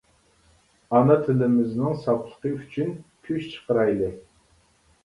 ئانا 0.93 1.17
تىلىمىزنىڭ 1.27 2.01
ساپلىقى 2.07 2.55
ئۈچۈن 2.57 2.99
كۈچ 3.29 3.47
چىقىرايلى! 3.53 4.15